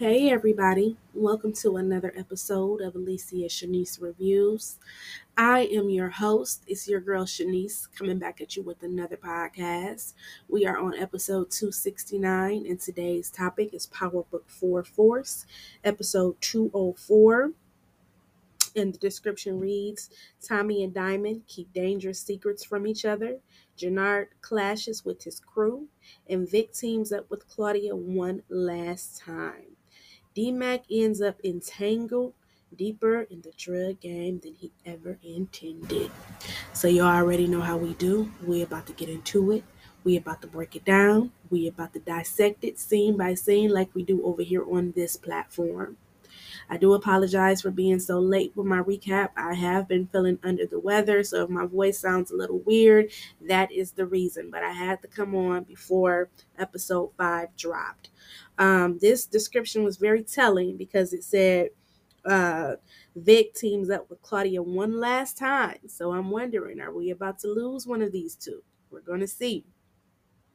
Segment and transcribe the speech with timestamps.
[0.00, 0.96] Hey, everybody.
[1.12, 4.78] Welcome to another episode of Alicia Shanise Reviews.
[5.36, 6.64] I am your host.
[6.66, 10.14] It's your girl Shanise coming back at you with another podcast.
[10.48, 15.44] We are on episode 269, and today's topic is Power Book 4 Force,
[15.84, 17.50] episode 204.
[18.74, 20.08] And the description reads
[20.42, 23.40] Tommy and Diamond keep dangerous secrets from each other.
[23.76, 25.88] Jenard clashes with his crew,
[26.26, 29.69] and Vic teams up with Claudia one last time.
[30.36, 32.34] DMAC ends up entangled
[32.76, 36.10] deeper in the drug game than he ever intended.
[36.72, 38.30] So you already know how we do.
[38.46, 39.64] We about to get into it.
[40.04, 41.32] We about to break it down.
[41.50, 45.16] We about to dissect it scene by scene like we do over here on this
[45.16, 45.96] platform.
[46.68, 49.30] I do apologize for being so late with my recap.
[49.36, 53.10] I have been feeling under the weather, so if my voice sounds a little weird,
[53.40, 54.50] that is the reason.
[54.50, 58.10] But I had to come on before episode 5 dropped.
[58.60, 61.70] Um, this description was very telling because it said
[62.26, 62.74] uh,
[63.16, 65.78] Vic teams up with Claudia one last time.
[65.88, 68.62] So I'm wondering, are we about to lose one of these two?
[68.90, 69.64] We're going to see.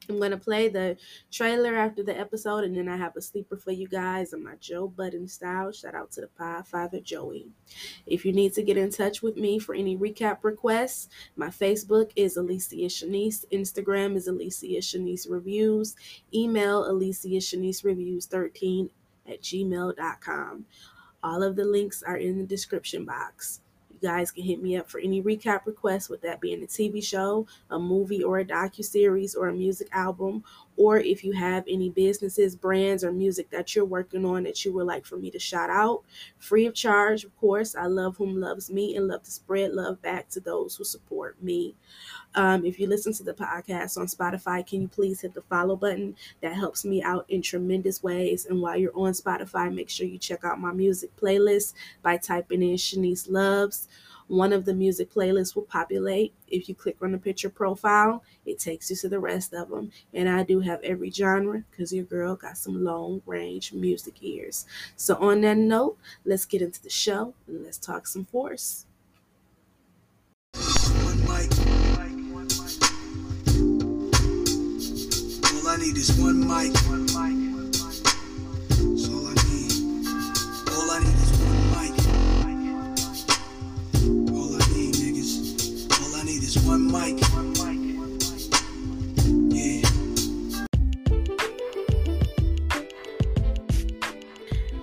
[0.08, 0.96] I'm going to play the
[1.32, 4.54] trailer after the episode, and then I have a sleeper for you guys in my
[4.60, 5.72] Joe Budden style.
[5.72, 7.48] Shout out to the Pie Father Joey.
[8.06, 12.12] If you need to get in touch with me for any recap requests, my Facebook
[12.14, 13.44] is Alicia Shanise.
[13.52, 15.96] Instagram is Alicia Shanise Reviews.
[16.32, 18.90] Email Alicia Shanise Reviews 13
[19.28, 20.66] at gmail.com.
[21.22, 23.60] All of the links are in the description box.
[24.00, 27.02] You guys can hit me up for any recap requests, with that being a TV
[27.02, 30.44] show, a movie, or a docu series, or a music album,
[30.76, 34.72] or if you have any businesses, brands, or music that you're working on that you
[34.74, 36.02] would like for me to shout out,
[36.38, 37.74] free of charge, of course.
[37.74, 41.42] I love whom loves me and love to spread love back to those who support
[41.42, 41.74] me.
[42.36, 45.74] Um, if you listen to the podcast on Spotify, can you please hit the follow
[45.74, 46.14] button?
[46.42, 48.44] That helps me out in tremendous ways.
[48.44, 51.72] And while you're on Spotify, make sure you check out my music playlist
[52.02, 53.88] by typing in Shanise Loves.
[54.28, 56.34] One of the music playlists will populate.
[56.48, 59.92] If you click on the picture profile, it takes you to the rest of them.
[60.12, 64.66] And I do have every genre because your girl got some long range music ears.
[64.96, 68.84] So, on that note, let's get into the show and let's talk some force.
[70.56, 71.85] All I
[75.86, 76.72] need is one mic.
[76.72, 76.82] That's
[79.08, 79.72] all I need.
[80.68, 81.94] All I need is one mic.
[84.34, 85.32] All I need, niggas.
[86.02, 87.16] All I need is one mic.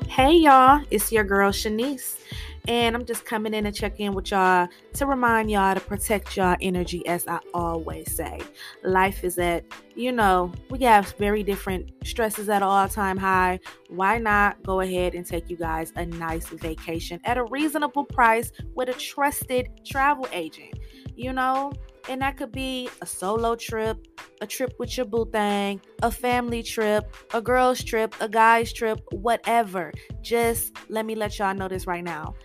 [0.08, 2.23] Hey y'all, it's your girl Shanise.
[2.68, 6.38] And I'm just coming in to check in with y'all to remind y'all to protect
[6.38, 8.40] y'all energy, as I always say.
[8.84, 9.66] Life is at,
[9.96, 13.60] you know, we have very different stresses at all time high.
[13.90, 18.54] Why not go ahead and take you guys a nice vacation at a reasonable price
[18.76, 20.74] with a trusted travel agent?
[21.18, 21.74] You know,
[22.08, 24.08] and that could be a solo trip,
[24.40, 29.02] a trip with your boo thing, a family trip, a girl's trip, a guy's trip,
[29.12, 29.92] whatever.
[30.22, 32.36] Just let me let y'all know this right now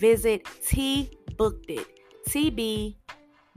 [0.00, 1.86] visit T Booked It.
[2.26, 2.96] T B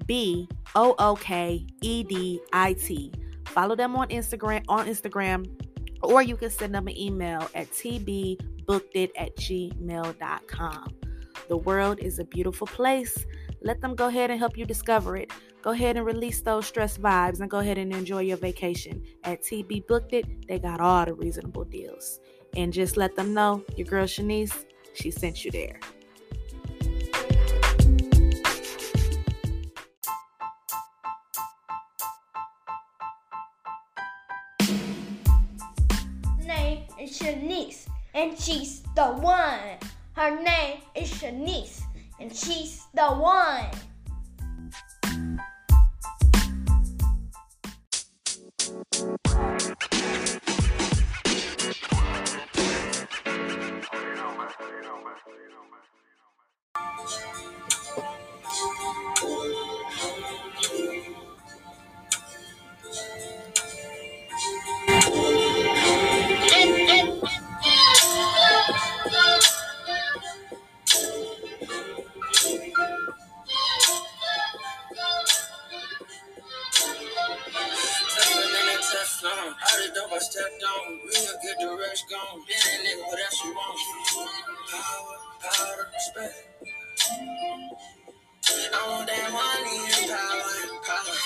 [0.06, 3.14] B O O K E D I T.
[3.48, 5.48] Follow them on Instagram on Instagram,
[6.02, 10.88] or you can send them an email at tbbookedit at gmail.com.
[11.50, 13.26] The world is a beautiful place.
[13.62, 15.32] Let them go ahead and help you discover it.
[15.62, 19.04] Go ahead and release those stress vibes and go ahead and enjoy your vacation.
[19.24, 22.20] At TB Booked It, they got all the reasonable deals.
[22.58, 25.80] And just let them know your girl Shanise, she sent you there.
[38.14, 39.78] And she's the one.
[40.14, 41.82] Her name is Shanise,
[42.20, 43.66] and she's the one.
[80.24, 80.94] stepped on.
[80.94, 81.58] Real good.
[81.60, 82.40] the rest gone.
[82.48, 83.80] Then that nigga what else you want?
[84.72, 86.36] Power, power, respect.
[88.74, 91.18] I want that money and power, power.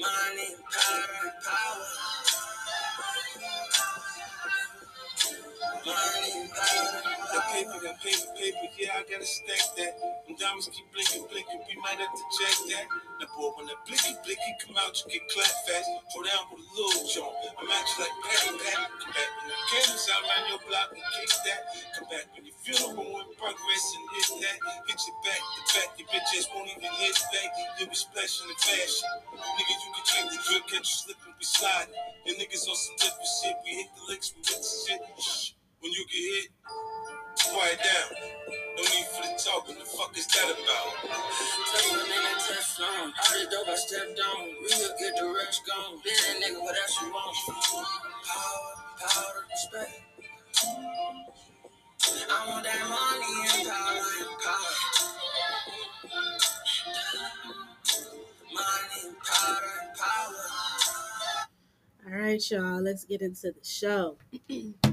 [0.00, 1.86] Money, power, power.
[5.86, 7.32] Money, power, power.
[7.34, 11.76] The paper, the paper, paper, yeah, I gotta stack that diamonds keep blinking, blinking, we
[11.80, 12.86] might have to check that.
[13.20, 15.88] Now, boy, when that blicky, blicky come out, you get clapped fast.
[16.12, 17.32] Throw down with a little joint.
[17.56, 18.40] I'm you like Pat.
[18.44, 21.60] Come back when the candles out around your block and kick that.
[21.96, 24.58] Come back when you feel the room in progress and hit that.
[24.84, 27.50] Hit your back to back, your bitch ass won't even hit back.
[27.80, 29.08] You be splashing in the fashion.
[29.32, 31.88] Nigga, you can change the drip, catch you slipping, we slide.
[32.28, 33.56] And niggas on some different shit.
[33.64, 35.00] We hit the licks, we hit the shit.
[35.80, 36.48] When you get hit,
[37.44, 38.18] quiet down.
[38.76, 40.90] No need for the talk, what the fuck is that about?
[41.04, 43.12] Tell in that Teflon.
[43.12, 44.40] All the dope I stepped on.
[44.62, 46.00] Real get the rest gone.
[46.04, 47.36] Then that nigga, what else you want?
[48.26, 50.02] Power, power, respect.
[52.30, 54.74] I want that money and power and power.
[58.54, 60.46] Money and power and power.
[62.06, 64.18] All right, y'all, let's get into the show.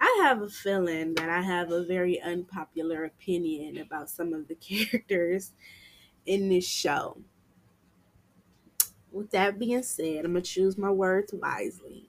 [0.00, 4.54] I have a feeling that I have a very unpopular opinion about some of the
[4.56, 5.52] characters
[6.26, 7.22] in this show.
[9.12, 12.08] With that being said, I'm going to choose my words wisely.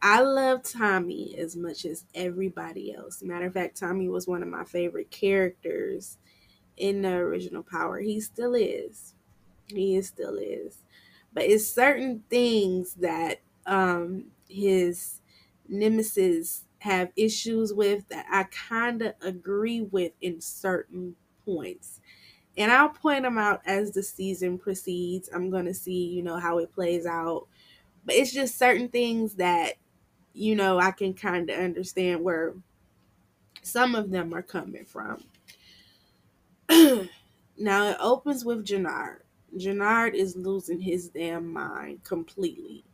[0.00, 3.22] I love Tommy as much as everybody else.
[3.22, 6.18] Matter of fact, Tommy was one of my favorite characters
[6.76, 8.00] in the original Power.
[8.00, 9.14] He still is.
[9.66, 10.82] He is still is.
[11.32, 15.20] But it's certain things that um his
[15.68, 22.00] nemesis have issues with that I kind of agree with in certain points.
[22.56, 25.28] And I'll point them out as the season proceeds.
[25.32, 27.46] I'm going to see, you know, how it plays out.
[28.04, 29.74] But it's just certain things that,
[30.32, 32.54] you know, I can kind of understand where
[33.62, 35.22] some of them are coming from.
[37.58, 39.18] now it opens with Jenard.
[39.56, 42.84] Jenard is losing his damn mind completely.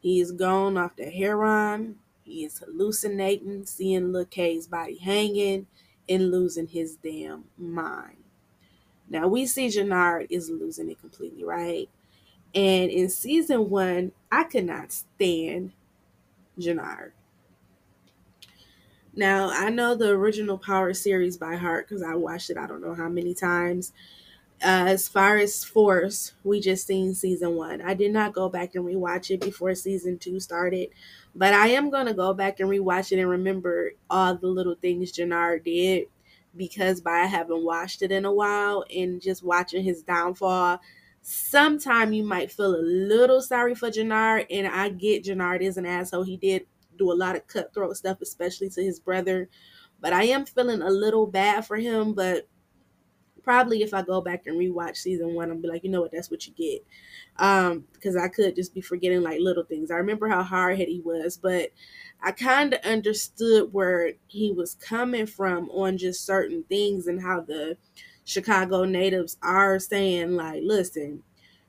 [0.00, 1.96] He is gone off the heroin.
[2.24, 5.66] He is hallucinating, seeing Lil K's body hanging,
[6.08, 8.16] and losing his damn mind.
[9.08, 11.88] Now we see Jenard is losing it completely, right?
[12.54, 15.72] And in season one, I could not stand
[16.58, 17.12] Jenard.
[19.14, 22.82] Now I know the original Power series by heart because I watched it I don't
[22.82, 23.92] know how many times.
[24.62, 27.80] As far as Force, we just seen season one.
[27.80, 30.90] I did not go back and rewatch it before season two started,
[31.34, 35.12] but I am gonna go back and rewatch it and remember all the little things
[35.12, 36.08] Jenard did
[36.54, 40.80] because by having watched it in a while and just watching his downfall,
[41.22, 45.86] sometime you might feel a little sorry for Jenard, and I get Jenard is an
[45.86, 46.24] asshole.
[46.24, 46.66] He did
[46.98, 49.48] do a lot of cutthroat stuff, especially to his brother.
[50.00, 52.46] But I am feeling a little bad for him, but
[53.42, 56.12] probably if I go back and rewatch season one, I'll be like, you know what,
[56.12, 56.84] that's what you get.
[57.38, 59.90] Um, because I could just be forgetting like little things.
[59.90, 61.70] I remember how hard headed he was, but
[62.22, 67.40] I kind of understood where he was coming from on just certain things and how
[67.40, 67.76] the
[68.24, 71.22] Chicago natives are saying, like, listen,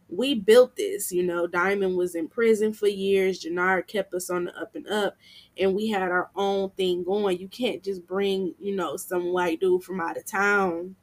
[0.09, 1.12] we built this.
[1.12, 3.44] You know, Diamond was in prison for years.
[3.44, 5.15] Jenard kept us on the up and up,
[5.57, 7.39] and we had our own thing going.
[7.39, 10.95] You can't just bring, you know, some white dude from out of town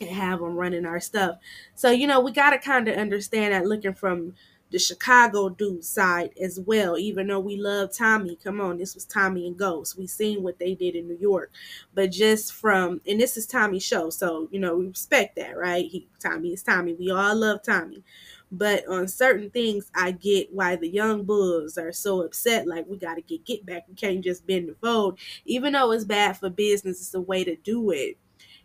[0.00, 1.38] and have them running our stuff.
[1.74, 4.34] So, you know, we got to kind of understand that looking from
[4.70, 8.36] the Chicago dude side as well, even though we love Tommy.
[8.42, 9.96] Come on, this was Tommy and Ghost.
[9.96, 11.52] We seen what they did in New York.
[11.94, 15.86] But just from and this is Tommy's show, so you know, we respect that, right?
[15.88, 16.94] He Tommy is Tommy.
[16.94, 18.02] We all love Tommy.
[18.50, 22.66] But on certain things, I get why the young bulls are so upset.
[22.66, 23.84] Like we got to get get back.
[23.88, 27.00] We can't just bend the fold, even though it's bad for business.
[27.00, 28.18] It's a way to do it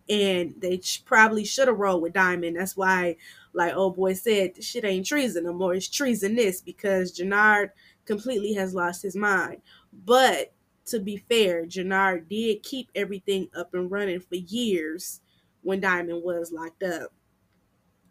[0.10, 2.58] and they probably should have rolled with Diamond.
[2.58, 3.18] That's why,
[3.54, 5.74] like old boy said, this shit ain't treason no more.
[5.74, 7.72] It's treasonous because Jenard
[8.06, 9.62] completely has lost his mind.
[10.06, 10.54] But
[10.88, 15.22] to be fair, Jenard did keep everything up and running for years
[15.62, 17.12] when Diamond was locked up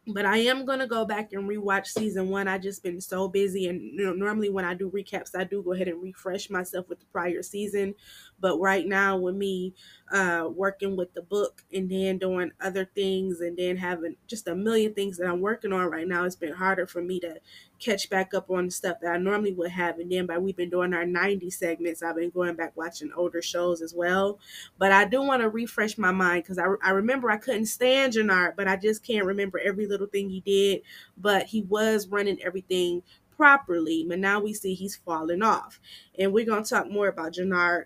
[0.08, 2.48] but I am gonna go back and rewatch season one.
[2.48, 5.62] I just been so busy, and you know, normally when I do recaps, I do
[5.62, 7.94] go ahead and refresh myself with the prior season.
[8.40, 9.74] But right now, with me
[10.12, 14.54] uh, working with the book and then doing other things, and then having just a
[14.54, 17.40] million things that I'm working on right now, it's been harder for me to
[17.78, 19.98] catch back up on the stuff that I normally would have.
[19.98, 23.42] And then by we've been doing our 90 segments, I've been going back watching older
[23.42, 24.38] shows as well.
[24.78, 28.14] But I do want to refresh my mind because I, I remember I couldn't stand
[28.14, 30.82] Jenard, but I just can't remember every little thing he did.
[31.16, 33.02] But he was running everything
[33.36, 34.04] properly.
[34.08, 35.80] But now we see he's falling off.
[36.18, 37.84] And we're going to talk more about Jenard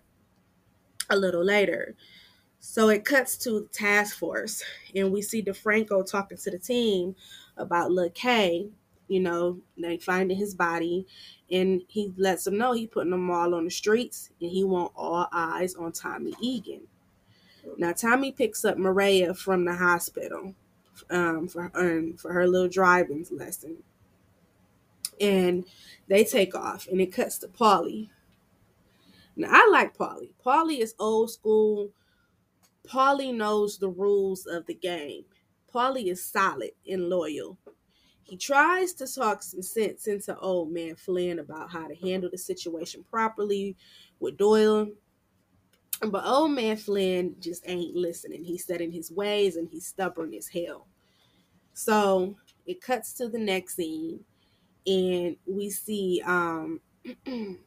[1.12, 1.95] a little later.
[2.61, 4.62] So it cuts to the task force,
[4.95, 7.16] and we see DeFranco talking to the team
[7.57, 8.11] about Lil
[9.09, 11.07] you know, they finding his body
[11.50, 14.92] and he lets them know he putting them all on the streets and he want
[14.97, 16.81] all eyes on Tommy Egan.
[17.76, 20.54] Now Tommy picks up Maria from the hospital
[21.11, 23.78] um, for um, for her little driving lesson,
[25.21, 25.64] and
[26.09, 28.09] they take off, and it cuts to Paulie.
[29.37, 30.33] Now I like Paulie.
[30.45, 31.91] Paulie is old school.
[32.87, 35.25] Paulie knows the rules of the game.
[35.73, 37.57] Paulie is solid and loyal.
[38.25, 42.39] He tries to talk some sense into old man Flynn about how to handle the
[42.39, 43.77] situation properly
[44.21, 44.89] with Doyle.
[46.01, 48.45] But old man Flynn just ain't listening.
[48.45, 50.87] He's set in his ways and he's stubborn as hell.
[51.75, 52.37] So
[52.67, 54.21] it cuts to the next scene
[54.87, 56.81] and we see um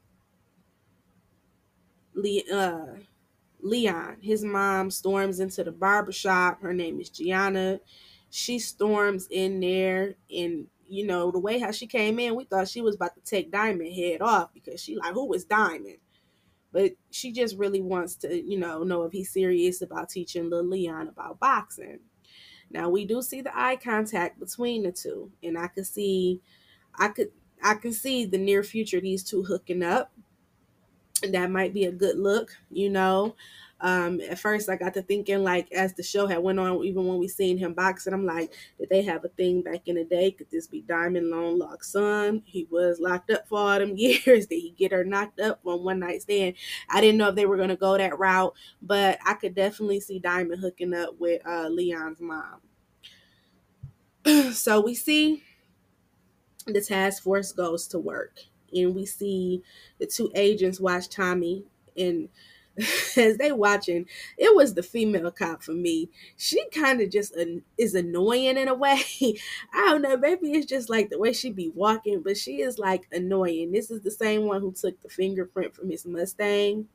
[2.16, 2.96] Le- uh,
[3.62, 4.18] Leon.
[4.22, 6.62] His mom storms into the barbershop.
[6.62, 7.80] Her name is Gianna.
[8.32, 12.68] She storms in there and you know, the way how she came in, we thought
[12.68, 15.98] she was about to take Diamond head off because she like, who is Diamond?
[16.72, 20.70] But she just really wants to, you know, know if he's serious about teaching little
[20.70, 22.00] Leon about boxing.
[22.70, 26.42] Now we do see the eye contact between the two, and I could see,
[26.96, 27.30] I could,
[27.64, 30.12] I can see the near future these two hooking up.
[31.24, 33.36] That might be a good look, you know.
[33.82, 37.06] Um, at first, I got to thinking like as the show had went on, even
[37.06, 40.04] when we seen him boxing, I'm like, did they have a thing back in the
[40.06, 40.32] day?
[40.32, 42.42] Could this be Diamond Lone Lock's son?
[42.46, 44.48] He was locked up for all them years.
[44.48, 46.56] Did he get her knocked up on one night stand?
[46.90, 50.20] I didn't know if they were gonna go that route, but I could definitely see
[50.20, 52.62] Diamond hooking up with uh, Leon's mom.
[54.54, 55.44] so we see
[56.66, 58.40] the task force goes to work,
[58.76, 59.64] and we see
[60.00, 61.64] the two agents watch Tommy
[61.98, 62.30] and
[63.18, 64.06] as they watching,
[64.38, 66.10] it was the female cop for me.
[66.36, 67.46] She kind of just uh,
[67.78, 69.02] is annoying in a way.
[69.74, 72.78] I don't know, maybe it's just like the way she be walking, but she is
[72.78, 73.72] like annoying.
[73.72, 76.88] This is the same one who took the fingerprint from his Mustang.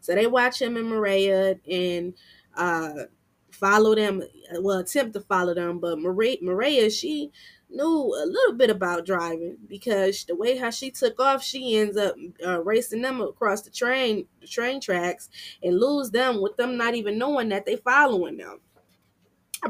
[0.00, 2.14] So they watch him and Maria and
[2.56, 3.04] uh
[3.52, 4.22] follow them,
[4.60, 7.30] well attempt to follow them, but Maria, Maria she
[7.70, 11.96] knew a little bit about driving because the way how she took off, she ends
[11.96, 15.28] up uh, racing them across the train, the train tracks,
[15.62, 18.60] and lose them with them not even knowing that they following them.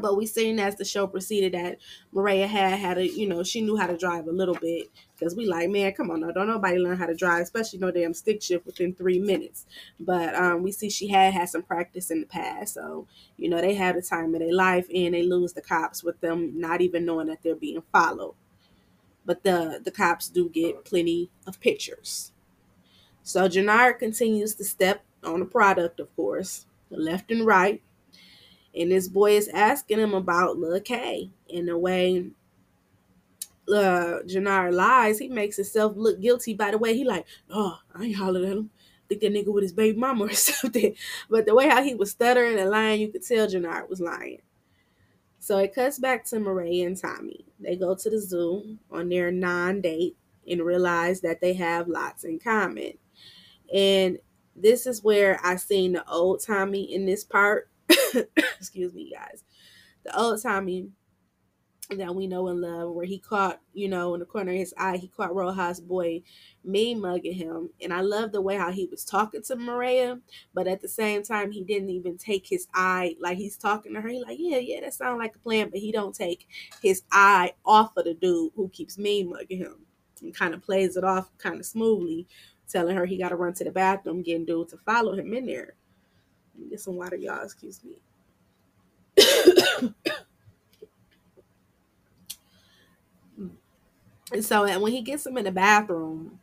[0.00, 1.78] But we seen as the show proceeded that
[2.12, 5.34] Maria had had a, you know, she knew how to drive a little bit because
[5.34, 8.12] we like, man, come on, now, don't nobody learn how to drive, especially no damn
[8.12, 9.66] stick shift within three minutes.
[9.98, 13.06] But um, we see she had had some practice in the past, so
[13.38, 16.20] you know they had the time of their life, and they lose the cops with
[16.20, 18.34] them not even knowing that they're being followed.
[19.24, 22.32] But the the cops do get plenty of pictures.
[23.22, 27.82] So Jenard continues to step on the product, of course, left and right.
[28.78, 31.30] And this boy is asking him about Lil K.
[31.48, 32.26] In the way
[33.68, 38.04] uh Jenard lies, he makes himself look guilty by the way he like, oh, I
[38.04, 38.70] ain't hollered at him.
[39.08, 40.94] think that nigga with his baby mama or something.
[41.28, 44.42] But the way how he was stuttering and lying, you could tell Jenard was lying.
[45.40, 47.44] So it cuts back to Maria and Tommy.
[47.60, 50.16] They go to the zoo on their non-date
[50.48, 52.94] and realize that they have lots in common.
[53.72, 54.18] And
[54.56, 57.68] this is where I seen the old Tommy in this part.
[58.58, 59.44] Excuse me, guys.
[60.04, 60.88] The old Tommy
[61.96, 64.74] that we know and love, where he caught, you know, in the corner of his
[64.76, 66.22] eye, he caught Rojas boy
[66.62, 67.70] me mugging him.
[67.80, 70.18] And I love the way how he was talking to Maria,
[70.52, 74.00] but at the same time, he didn't even take his eye, like he's talking to
[74.00, 74.08] her.
[74.08, 76.46] He like, yeah, yeah, that sounds like a plan, but he don't take
[76.82, 79.86] his eye off of the dude who keeps me mugging him
[80.20, 82.26] and kind of plays it off kind of smoothly,
[82.68, 85.46] telling her he got to run to the bathroom, getting dude to follow him in
[85.46, 85.74] there.
[86.70, 87.42] Get some water, y'all.
[87.42, 87.96] Excuse me.
[94.32, 96.38] And so and when he gets him in the bathroom,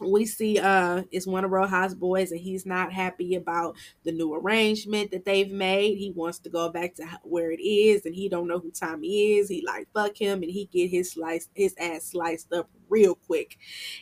[0.00, 4.34] we see uh it's one of Rojas boys and he's not happy about the new
[4.34, 5.96] arrangement that they've made.
[5.96, 9.36] He wants to go back to where it is and he don't know who Tommy
[9.36, 9.48] is.
[9.48, 13.56] He like fuck him and he get his slice his ass sliced up real quick.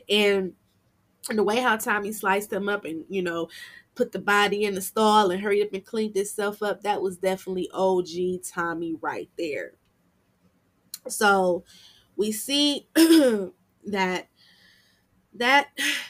[0.08, 0.54] And
[1.28, 3.49] the way how Tommy sliced him up and you know
[3.94, 7.16] put the body in the stall and hurried up and cleaned itself up, that was
[7.16, 9.74] definitely OG Tommy right there.
[11.08, 11.64] So
[12.16, 14.28] we see that
[15.34, 15.68] that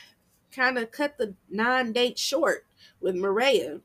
[0.52, 2.66] kind of cut the non-date short
[3.00, 3.80] with Maria.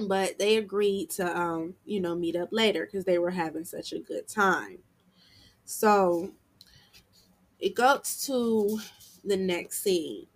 [0.00, 3.92] But they agreed to um, you know, meet up later because they were having such
[3.92, 4.78] a good time.
[5.64, 6.30] So
[7.58, 8.78] it goes to
[9.24, 10.26] the next scene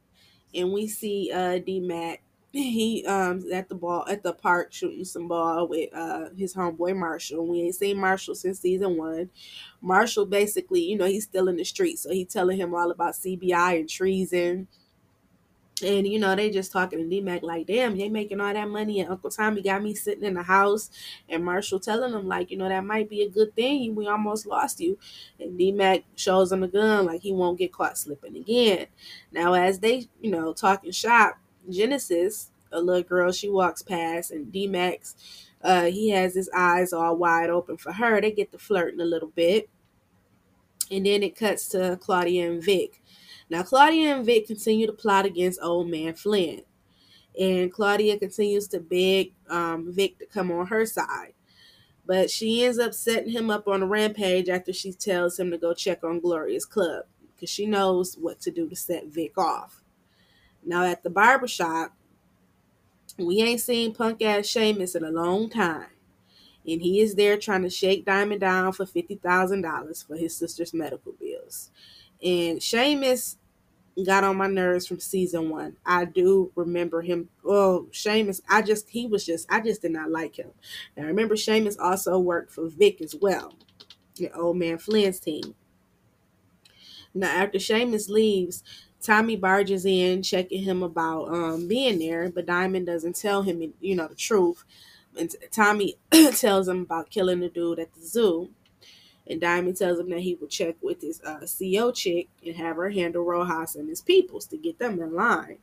[0.54, 5.04] and we see uh D Mac he um at the ball at the park shooting
[5.04, 7.46] some ball with uh his homeboy Marshall.
[7.46, 9.30] We ain't seen Marshall since season one.
[9.80, 13.14] Marshall basically, you know, he's still in the street, so he telling him all about
[13.14, 14.68] CBI and treason.
[15.84, 19.00] And you know, they just talking to D-Mac like, damn, they making all that money
[19.00, 20.90] and Uncle Tommy got me sitting in the house
[21.28, 23.94] and Marshall telling them like, you know, that might be a good thing.
[23.94, 24.98] We almost lost you.
[25.40, 28.86] And D-Mac shows him the gun like he won't get caught slipping again.
[29.32, 31.38] Now as they, you know, talking shop,
[31.68, 35.16] Genesis, a little girl, she walks past and D-Max,
[35.62, 38.20] uh, he has his eyes all wide open for her.
[38.20, 39.68] They get to flirting a little bit.
[40.90, 43.01] And then it cuts to Claudia and Vic.
[43.52, 46.62] Now, Claudia and Vic continue to plot against old man Flynn.
[47.38, 51.34] And Claudia continues to beg um, Vic to come on her side.
[52.06, 55.58] But she ends up setting him up on a rampage after she tells him to
[55.58, 57.04] go check on Gloria's club
[57.34, 59.82] because she knows what to do to set Vic off.
[60.64, 61.92] Now, at the barbershop,
[63.18, 65.88] we ain't seen punk ass Seamus in a long time.
[66.66, 71.12] And he is there trying to shake Diamond down for $50,000 for his sister's medical
[71.20, 71.70] bills.
[72.22, 73.36] And Seamus
[74.04, 75.76] got on my nerves from season one.
[75.84, 77.28] I do remember him.
[77.42, 80.50] Well, Seamus, I just, he was just, I just did not like him.
[80.96, 83.54] Now, remember, Seamus also worked for Vic as well,
[84.16, 85.54] the old man Flynn's team.
[87.14, 88.62] Now, after Seamus leaves,
[89.02, 93.96] Tommy barges in, checking him about um, being there, but Diamond doesn't tell him, you
[93.96, 94.64] know, the truth.
[95.18, 95.96] And Tommy
[96.36, 98.50] tells him about killing the dude at the zoo.
[99.28, 102.76] And Diamond tells him that he will check with his uh, CO chick and have
[102.76, 105.58] her handle Rojas and his peoples to get them in line.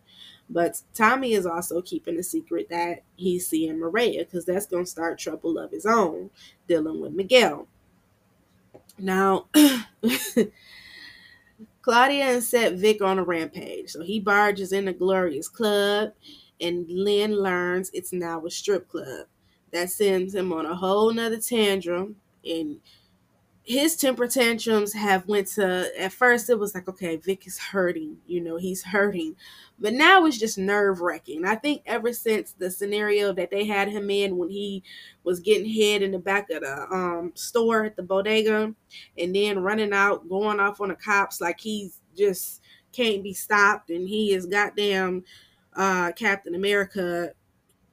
[0.50, 4.90] But Tommy is also keeping a secret that he's seeing Maria because that's going to
[4.90, 6.32] start trouble of his own
[6.68, 7.68] dealing with Miguel.
[8.98, 9.46] Now,
[11.82, 13.92] Claudia and set Vic on a rampage.
[13.92, 16.14] So he barges into Gloria's club,
[16.60, 19.28] and Lynn learns it's now a strip club.
[19.72, 22.16] That sends him on a whole nother tantrum.
[22.44, 22.80] And
[23.70, 28.18] his temper tantrums have went to at first it was like okay vic is hurting
[28.26, 29.36] you know he's hurting.
[29.78, 33.88] But now it's just nerve wracking i think ever since the scenario that they had
[33.88, 34.84] him in when he
[35.24, 38.74] was getting hit in the back of the um, store at the bodega
[39.20, 43.92] and then running out going off on the cops like he's just can't be stopped
[43.92, 45.24] and he is goddamn
[45.76, 47.32] uh, captain america.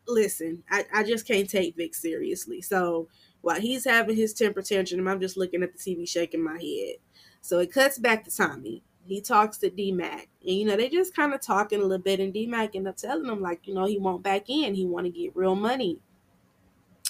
[0.09, 2.63] Listen I, I just can't take vic seriously.
[2.63, 3.09] So
[3.47, 6.97] while he's having his temper tantrum, I'm just looking at the TV shaking my head.
[7.43, 8.83] So it cuts back to Tommy.
[9.05, 10.29] He talks to D Mac.
[10.45, 12.89] And you know, they just kind of talking a little bit, and D Mac end
[12.89, 14.75] up telling him, like, you know, he won't back in.
[14.75, 16.01] He wanna get real money.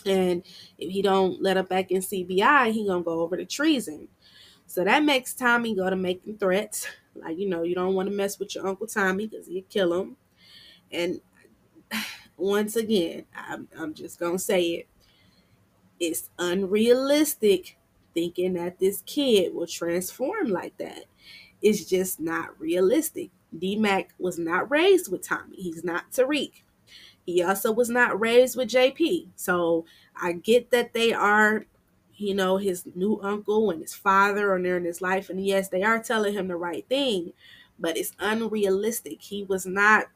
[0.04, 0.42] And
[0.76, 4.06] if he don't let up back in CBI, he gonna go over to treason.
[4.66, 6.86] So that makes Tommy go to making threats.
[7.14, 10.02] Like, you know, you don't want to mess with your Uncle Tommy because he'll kill
[10.02, 10.16] him.
[10.92, 11.18] And
[12.36, 14.88] once again, I'm, I'm just going to say it
[16.00, 17.78] it's unrealistic
[18.14, 21.04] thinking that this kid will transform like that.
[21.62, 23.30] It's just not realistic.
[23.56, 25.56] D-Mac was not raised with Tommy.
[25.56, 26.62] He's not Tariq.
[27.24, 29.28] He also was not raised with JP.
[29.36, 31.66] So I get that they are,
[32.14, 35.28] you know, his new uncle and his father are there in his life.
[35.28, 37.32] And yes, they are telling him the right thing,
[37.78, 39.22] but it's unrealistic.
[39.22, 40.06] He was not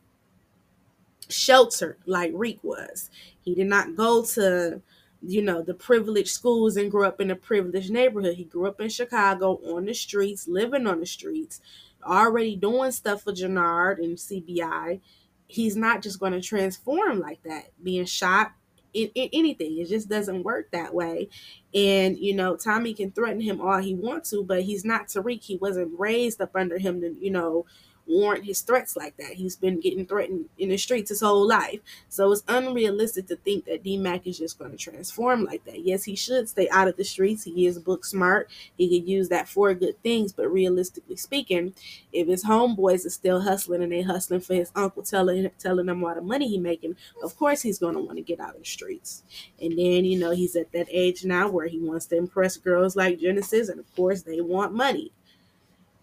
[1.28, 3.10] sheltered like Reek was.
[3.40, 4.80] He did not go to
[5.22, 8.36] you know, the privileged schools and grew up in a privileged neighborhood.
[8.36, 11.60] He grew up in Chicago on the streets, living on the streets,
[12.04, 15.00] already doing stuff for Jenard and CBI.
[15.46, 18.52] He's not just going to transform like that, being shot
[18.94, 19.78] in, in, anything.
[19.78, 21.28] It just doesn't work that way.
[21.74, 25.42] And, you know, Tommy can threaten him all he wants to, but he's not Tariq.
[25.42, 27.66] He wasn't raised up under him to, you know,
[28.10, 29.34] warrant his threats like that.
[29.34, 31.80] He's been getting threatened in the streets his whole life.
[32.08, 35.84] So it's unrealistic to think that D Mac is just going to transform like that.
[35.84, 37.44] Yes, he should stay out of the streets.
[37.44, 38.50] He is book smart.
[38.76, 40.32] He could use that for good things.
[40.32, 41.74] But realistically speaking,
[42.12, 46.04] if his homeboys are still hustling and they hustling for his uncle telling telling them
[46.04, 48.60] all the money he making, of course he's going to want to get out of
[48.60, 49.22] the streets.
[49.60, 52.96] And then, you know, he's at that age now where he wants to impress girls
[52.96, 53.68] like Genesis.
[53.68, 55.12] And of course they want money.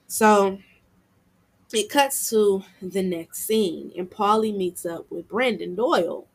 [0.07, 0.59] So
[1.73, 6.27] it cuts to the next scene, and Paulie meets up with Brendan Doyle.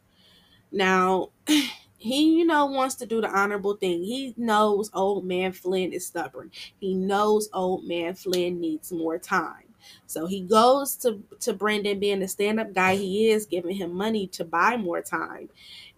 [0.70, 1.30] Now,
[1.98, 4.02] he, you know, wants to do the honorable thing.
[4.02, 6.50] He knows old man Flynn is stubborn.
[6.80, 9.64] He knows old man Flynn needs more time.
[10.06, 13.92] So he goes to, to Brendan, being the stand up guy he is, giving him
[13.94, 15.48] money to buy more time.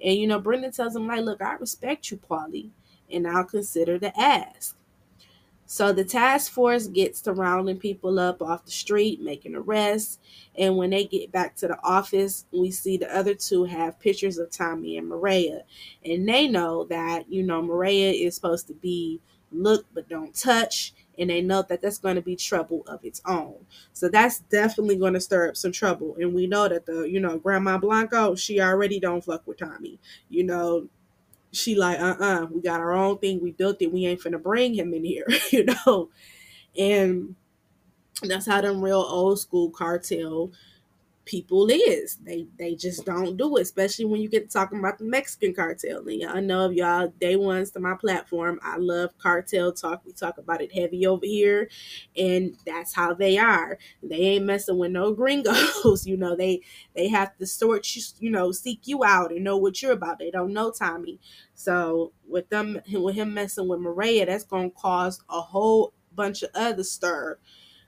[0.02, 2.70] And, you know, Brendan tells him, like, look, I respect you, Paulie,
[3.10, 4.76] and I'll consider the ask.
[5.74, 10.20] So the task force gets to rounding people up off the street, making arrests.
[10.56, 14.38] And when they get back to the office, we see the other two have pictures
[14.38, 15.62] of Tommy and Maria.
[16.04, 20.92] And they know that, you know, Maria is supposed to be look but don't touch.
[21.18, 23.54] and they know that that's going to be trouble of its own.
[23.92, 26.16] So that's definitely going to stir up some trouble.
[26.18, 29.98] And we know that the, you know, Grandma Blanco, she already don't fuck with Tommy.
[30.28, 30.88] You know,
[31.56, 33.42] she like, uh-uh, we got our own thing.
[33.42, 33.92] We built it.
[33.92, 36.10] We ain't finna bring him in here, you know.
[36.78, 37.36] And
[38.22, 40.52] that's how them real old school cartel
[41.24, 42.16] people is.
[42.16, 46.06] They they just don't do it, especially when you get talking about the Mexican cartel.
[46.06, 48.58] And y'all know of y'all day ones to my platform.
[48.62, 50.02] I love cartel talk.
[50.04, 51.68] We talk about it heavy over here,
[52.16, 53.78] and that's how they are.
[54.02, 56.06] They ain't messing with no gringos.
[56.06, 56.62] you know, they
[56.94, 60.18] they have to sort you, you know, seek you out and know what you're about.
[60.18, 61.20] They don't know Tommy.
[61.54, 66.50] So with them with him messing with Maria, that's gonna cause a whole bunch of
[66.54, 67.38] other stir.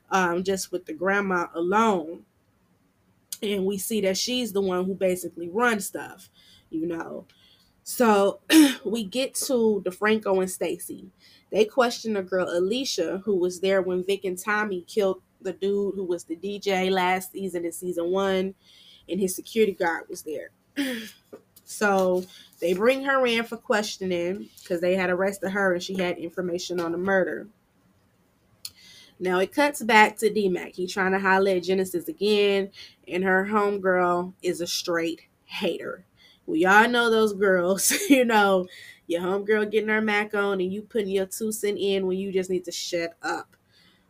[0.09, 2.23] Um, just with the grandma alone
[3.41, 6.29] and we see that she's the one who basically runs stuff,
[6.69, 7.25] you know.
[7.83, 8.39] So
[8.85, 11.09] we get to DeFranco and Stacy.
[11.51, 15.95] They question the girl Alicia, who was there when Vic and Tommy killed the dude
[15.95, 18.55] who was the DJ last season in season one,
[19.07, 20.49] and his security guard was there.
[21.63, 22.25] so
[22.59, 26.79] they bring her in for questioning because they had arrested her and she had information
[26.79, 27.47] on the murder.
[29.19, 30.75] Now it cuts back to D-Mac.
[30.75, 32.69] He trying to at Genesis again,
[33.07, 36.05] and her homegirl is a straight hater.
[36.45, 38.67] We all know those girls, you know,
[39.07, 42.31] your homegirl getting her Mac on and you putting your two cent in when you
[42.31, 43.55] just need to shut up.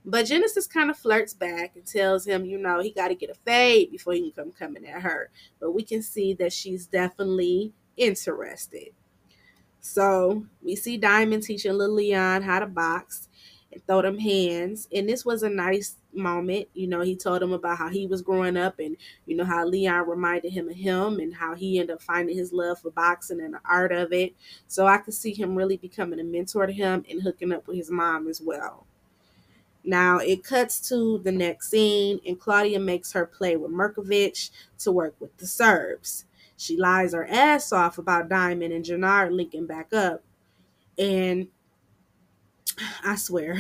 [0.04, 3.30] But Genesis kind of flirts back and tells him, you know, he got to get
[3.30, 5.30] a fade before he can come coming at her.
[5.60, 8.90] But we can see that she's definitely interested.
[9.82, 13.27] So we see Diamond teaching little Leon how to box
[13.86, 14.88] throw them hands.
[14.94, 16.68] And this was a nice moment.
[16.74, 19.66] You know, he told him about how he was growing up and, you know, how
[19.66, 23.42] Leon reminded him of him and how he ended up finding his love for boxing
[23.42, 24.34] and the art of it.
[24.68, 27.78] So I could see him really becoming a mentor to him and hooking up with
[27.78, 28.88] his mom as well.
[29.84, 34.92] Now it cuts to the next scene, and Claudia makes her play with Mirkovich to
[34.92, 36.26] work with the Serbs.
[36.58, 40.24] She lies her ass off about Diamond and Jenard linking back up.
[40.98, 41.48] And
[43.04, 43.58] I swear.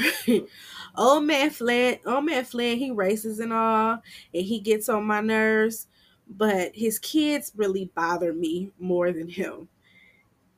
[0.96, 4.02] old man Flynn, old man Flynn, he races and all,
[4.34, 5.88] and he gets on my nerves,
[6.30, 9.68] but his kids really bother me more than him.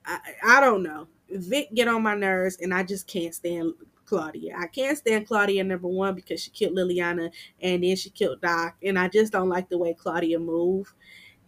[0.06, 1.08] I, I don't know.
[1.30, 3.74] Vic get on my nerves, and I just can't stand
[4.06, 4.56] Claudia.
[4.58, 7.32] I can't stand Claudia number one because she killed Liliana
[7.62, 10.94] and then she killed Doc, and I just don't like the way Claudia move.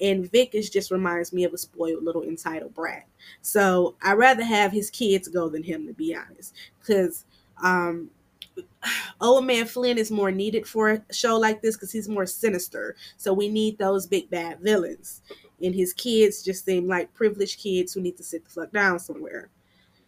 [0.01, 3.05] And Vic is just reminds me of a spoiled little entitled brat.
[3.41, 6.55] So I'd rather have his kids go than him, to be honest.
[6.79, 7.25] Because
[7.63, 8.09] um,
[9.21, 12.95] Old Man Flynn is more needed for a show like this because he's more sinister.
[13.17, 15.21] So we need those big bad villains.
[15.63, 18.99] And his kids just seem like privileged kids who need to sit the fuck down
[18.99, 19.49] somewhere.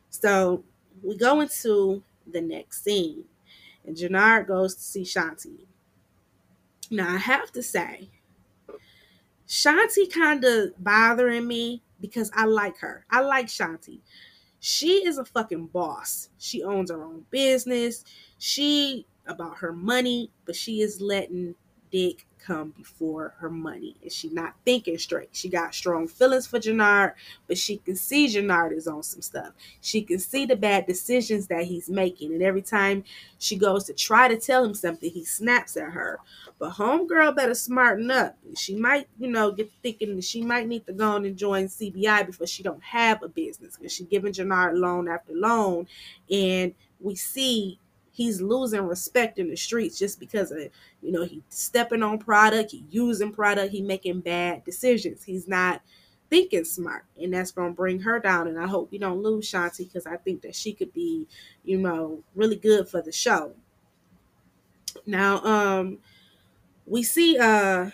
[0.09, 0.63] So
[1.03, 2.01] we go into
[2.31, 3.25] the next scene.
[3.85, 5.65] And Jenard goes to see Shanti.
[6.89, 8.09] Now I have to say,
[9.53, 13.05] Shanti kind of bothering me because I like her.
[13.11, 13.99] I like Shanti.
[14.59, 16.29] She is a fucking boss.
[16.39, 18.03] She owns her own business.
[18.39, 21.53] She about her money, but she is letting
[21.91, 23.95] Dick come before her money.
[24.01, 25.29] And she not thinking straight.
[25.31, 27.13] She got strong feelings for Jenard,
[27.47, 29.53] but she can see Jenard is on some stuff.
[29.81, 32.33] She can see the bad decisions that he's making.
[32.33, 33.03] And every time
[33.39, 36.19] she goes to try to tell him something, he snaps at her.
[36.59, 38.37] But homegirl better smarten up.
[38.55, 42.25] She might, you know, get thinking that she might need to go and join CBI
[42.25, 43.77] before she don't have a business.
[43.77, 45.87] Because she giving Jenard loan after loan.
[46.29, 47.79] And we see
[48.13, 50.59] he's losing respect in the streets just because of
[51.01, 55.81] you know he stepping on product he using product he making bad decisions he's not
[56.29, 59.49] thinking smart and that's going to bring her down and i hope we don't lose
[59.49, 61.27] shanti because i think that she could be
[61.63, 63.53] you know really good for the show
[65.05, 65.97] now um
[66.85, 67.89] we see uh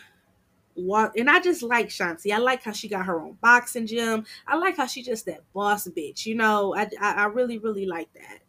[0.75, 2.33] what and I just like Shanti.
[2.33, 4.25] I like how she got her own boxing gym.
[4.47, 6.25] I like how she just that boss bitch.
[6.25, 8.39] You know, I I, I really really like that.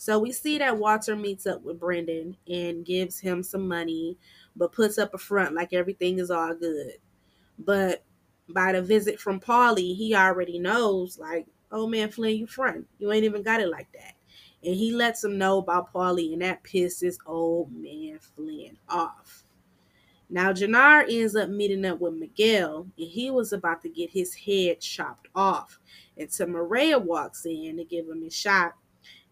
[0.00, 4.16] So we see that Walter meets up with Brendan and gives him some money,
[4.54, 6.92] but puts up a front like everything is all good.
[7.58, 8.04] But
[8.48, 12.86] by the visit from Paulie, he already knows, like, oh man, Flynn, you front.
[13.00, 14.14] You ain't even got it like that.
[14.64, 19.42] And he lets him know about Paulie, and that pisses old man Flynn off.
[20.30, 24.32] Now, Jenard ends up meeting up with Miguel, and he was about to get his
[24.32, 25.80] head chopped off.
[26.16, 28.74] Until Maria walks in to give him a shot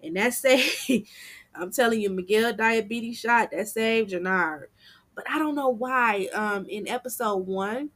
[0.02, 1.06] and that saved,
[1.54, 4.66] I'm telling you, Miguel diabetes shot, that saved Jenard.
[5.14, 6.28] But I don't know why.
[6.34, 7.90] Um, in episode one,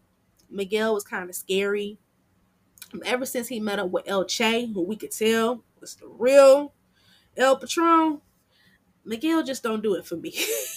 [0.50, 1.98] Miguel was kind of scary.
[3.04, 6.74] Ever since he met up with El Che, who we could tell was the real
[7.36, 8.20] El Patron,
[9.04, 10.34] Miguel just don't do it for me.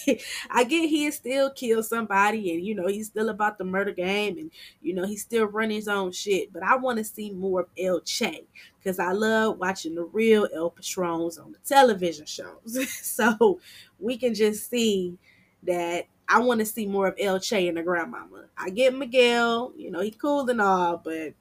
[0.50, 4.38] I get he still kill somebody and you know he's still about the murder game
[4.38, 6.54] and you know he's still running his own shit.
[6.54, 8.46] But I want to see more of El Che
[8.80, 12.90] because I love watching the real El Patrons on the television shows.
[13.02, 13.60] so
[14.00, 15.18] we can just see
[15.64, 18.46] that I want to see more of El Che and the grandmama.
[18.58, 21.34] I get Miguel, you know, he cool and all, but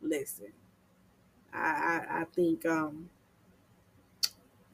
[0.00, 0.52] listen,
[1.52, 1.58] I
[2.08, 3.10] I, I think um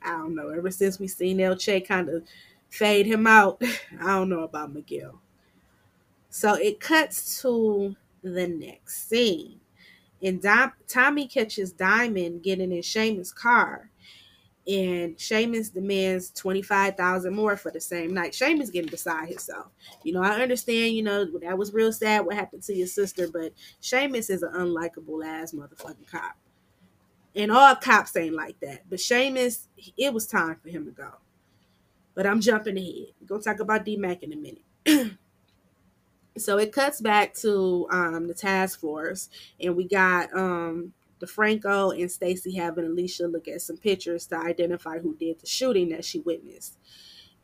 [0.09, 0.49] I don't know.
[0.49, 2.25] Ever since we seen El Che kind of
[2.71, 3.63] fade him out,
[4.01, 5.21] I don't know about Miguel.
[6.31, 9.61] So it cuts to the next scene.
[10.23, 13.91] And Di- Tommy catches Diamond getting in Seamus' car.
[14.67, 18.33] And Seamus demands 25000 more for the same night.
[18.33, 19.69] Seamus getting beside himself.
[20.03, 23.29] You know, I understand, you know, that was real sad what happened to your sister,
[23.33, 26.37] but Seamus is an unlikable ass motherfucking cop.
[27.39, 28.83] And all cops ain't like that.
[28.91, 31.09] But Seamus, it was time for him to go.
[32.15, 33.15] But I'm jumping ahead.
[33.21, 35.17] We're to talk about D Mac in a minute.
[36.37, 39.29] so it cuts back to um, the task force,
[39.61, 44.99] and we got um, DeFranco and Stacy having Alicia look at some pictures to identify
[44.99, 46.77] who did the shooting that she witnessed.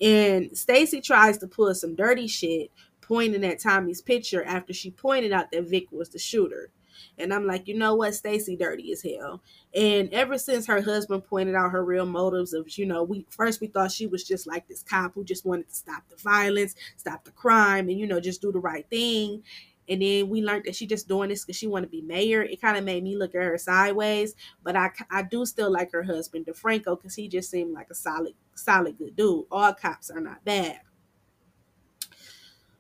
[0.00, 5.30] And Stacy tries to pull some dirty shit, pointing at Tommy's picture after she pointed
[5.30, 6.70] out that Vic was the shooter.
[7.18, 8.14] And I'm like, you know what?
[8.14, 9.42] Stacy dirty as hell.
[9.74, 13.60] And ever since her husband pointed out her real motives of, you know, we first
[13.60, 16.74] we thought she was just like this cop who just wanted to stop the violence,
[16.96, 19.42] stop the crime, and you know, just do the right thing.
[19.88, 22.42] And then we learned that she just doing this because she want to be mayor.
[22.42, 25.92] It kind of made me look at her sideways, but I, I do still like
[25.92, 29.44] her husband DeFranco because he just seemed like a solid solid good dude.
[29.50, 30.80] All cops are not bad.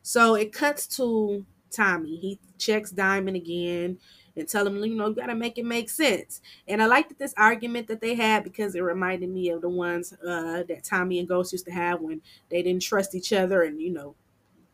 [0.02, 2.16] So it cuts to Tommy.
[2.16, 3.98] He checks Diamond again
[4.36, 6.40] and tell him, you know, you got to make it make sense.
[6.66, 10.12] And I liked this argument that they had because it reminded me of the ones
[10.12, 13.62] uh, that Tommy and Ghost used to have when they didn't trust each other.
[13.62, 14.14] And, you know,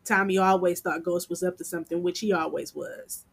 [0.03, 3.25] Tommy always thought Ghost was up to something, which he always was.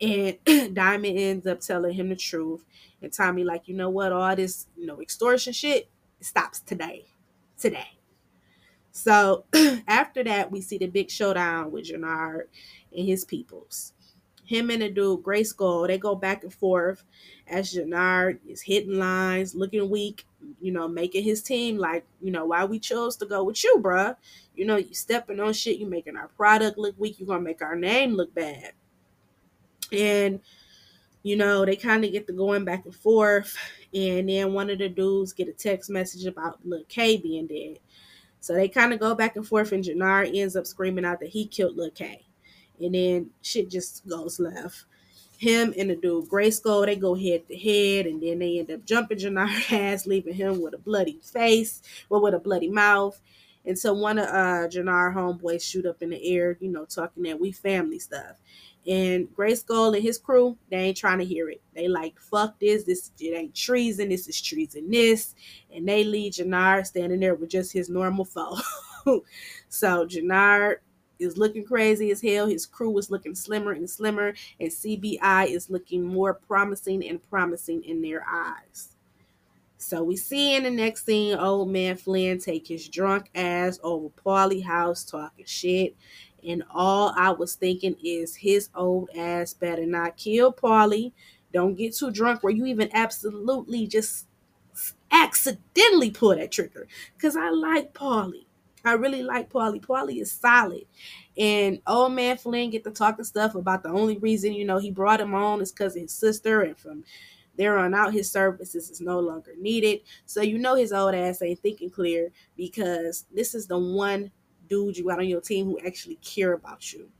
[0.00, 0.38] And
[0.74, 2.64] Diamond ends up telling him the truth.
[3.02, 4.12] And Tommy, like, you know what?
[4.12, 5.88] All this, you know, extortion shit
[6.20, 7.06] stops today.
[7.58, 8.00] Today.
[8.92, 9.44] So
[9.88, 12.44] after that, we see the big showdown with Jenard
[12.96, 13.92] and his peoples
[14.50, 17.04] him and the dude, Grace Grayskull, they go back and forth
[17.46, 20.24] as Jenard is hitting lines, looking weak,
[20.60, 23.78] you know, making his team like, you know, why we chose to go with you,
[23.80, 24.16] bruh.
[24.56, 27.62] You know, you stepping on shit, you making our product look weak, you're gonna make
[27.62, 28.72] our name look bad.
[29.92, 30.40] And,
[31.22, 33.56] you know, they kind of get to going back and forth.
[33.94, 37.78] And then one of the dudes get a text message about Lil K being dead.
[38.40, 41.28] So they kind of go back and forth, and Jenard ends up screaming out that
[41.28, 42.24] he killed Lil K
[42.80, 44.84] and then shit just goes left.
[45.38, 48.84] Him and the dude Grayskull, they go head to head, and then they end up
[48.84, 53.18] jumping Jenard's ass, leaving him with a bloody face, well, with a bloody mouth.
[53.64, 57.40] And so one of uh homeboys shoot up in the air, you know, talking that
[57.40, 58.36] we family stuff.
[58.86, 61.60] And Grayskull and his crew, they ain't trying to hear it.
[61.74, 65.34] They like, fuck this, this it ain't treason, this is treason this.
[65.74, 68.56] And they leave Jenard standing there with just his normal foe.
[69.68, 70.76] so Jenard
[71.20, 72.46] is looking crazy as hell.
[72.46, 77.84] His crew is looking slimmer and slimmer, and CBI is looking more promising and promising
[77.84, 78.90] in their eyes.
[79.82, 84.10] So we see in the next scene, old man Flynn take his drunk ass over
[84.10, 85.96] Paulie house talking shit.
[86.46, 91.12] And all I was thinking is his old ass better not kill Paulie.
[91.52, 94.26] Don't get too drunk where you even absolutely just
[95.10, 96.86] accidentally pull that trigger.
[97.18, 98.44] Cause I like Paulie.
[98.84, 99.80] I really like Paulie.
[99.84, 100.84] Paulie is solid.
[101.36, 104.90] And old man Flynn get to talking stuff about the only reason, you know, he
[104.90, 106.62] brought him on is because his sister.
[106.62, 107.04] And from
[107.56, 110.00] there on out, his services is no longer needed.
[110.26, 114.30] So you know his old ass ain't thinking clear because this is the one
[114.68, 117.10] dude you got on your team who actually care about you.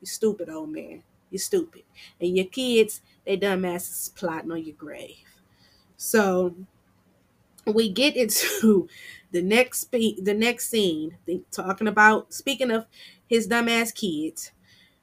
[0.00, 1.02] You stupid old man.
[1.30, 1.82] You stupid.
[2.20, 5.24] And your kids, they dumbasses plotting on your grave.
[5.96, 6.54] So
[7.66, 8.88] we get into
[9.34, 12.86] the next spe- the next scene think, talking about speaking of
[13.26, 14.52] his dumbass kids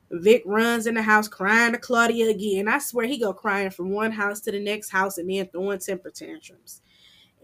[0.10, 2.68] vic runs in the house crying to claudia again.
[2.70, 5.80] I swear he go crying from one house to the next house and then throwing
[5.80, 6.82] temper tantrums.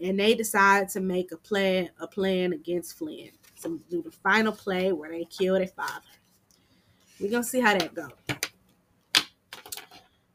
[0.02, 3.30] And they decide to make a plan a plan against flynn
[3.62, 6.06] to do the final play where they kill their father.
[7.20, 8.08] We're gonna see how that go.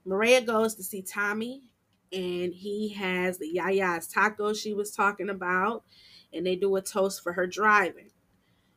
[0.06, 1.64] Maria goes to see tommy
[2.12, 5.84] and he has the Yaya's tacos she was talking about,
[6.34, 8.10] and they do a toast for her driving.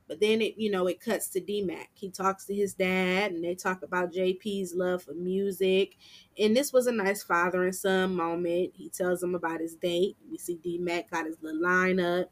[0.08, 1.90] But then it, you know, it cuts to D-Mac.
[1.94, 5.96] He talks to his dad, and they talk about JP's love for music.
[6.38, 8.72] And this was a nice father and son moment.
[8.74, 10.16] He tells him about his date.
[10.30, 12.26] We see D-Mac got his little lineup,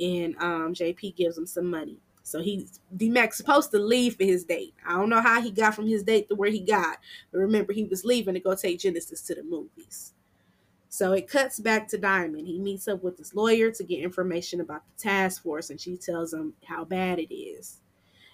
[0.00, 1.98] and um, JP gives him some money.
[2.22, 4.74] So he's D Mac supposed to leave for his date.
[4.86, 6.98] I don't know how he got from his date to where he got,
[7.32, 10.12] but remember he was leaving to go take Genesis to the movies.
[10.92, 12.48] So it cuts back to Diamond.
[12.48, 15.96] He meets up with his lawyer to get information about the task force, and she
[15.96, 17.78] tells him how bad it is.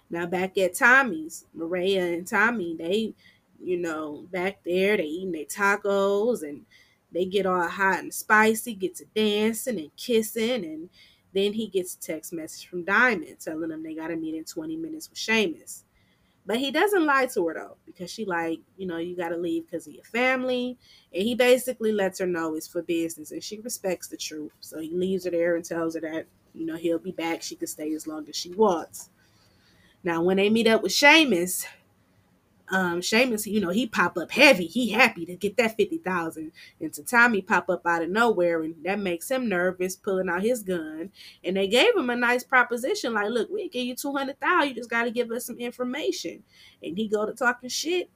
[0.08, 3.14] Now back at Tommy's, Maria and Tommy, they,
[3.62, 6.64] you know, back there, they eating their tacos and
[7.12, 10.88] they get all hot and spicy, get to dancing and kissing, and
[11.34, 14.76] then he gets a text message from Diamond telling him they gotta meet in 20
[14.76, 15.82] minutes with Seamus.
[16.46, 19.66] But he doesn't lie to her though, because she like, you know, you gotta leave
[19.66, 20.78] because of your family.
[21.12, 24.52] And he basically lets her know it's for business and she respects the truth.
[24.60, 27.42] So he leaves her there and tells her that, you know, he'll be back.
[27.42, 29.10] She can stay as long as she wants.
[30.04, 31.66] Now when they meet up with Seamus,
[32.70, 34.66] um Seamus, you know, he pop up heavy.
[34.66, 36.52] He happy to get that fifty thousand.
[36.80, 40.42] And to Tommy pop up out of nowhere and that makes him nervous, pulling out
[40.42, 41.10] his gun.
[41.44, 44.70] And they gave him a nice proposition, like, look, we'll give you two hundred thousand,
[44.70, 46.42] you just gotta give us some information.
[46.82, 48.10] And he go to talking shit.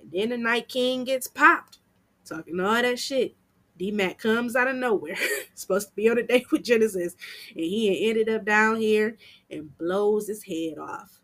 [0.00, 1.78] And then the Night King gets popped,
[2.24, 3.36] talking all that shit.
[3.78, 5.16] D Mac comes out of nowhere,
[5.54, 7.16] supposed to be on a date with Genesis,
[7.50, 9.16] and he ended up down here
[9.50, 11.21] and blows his head off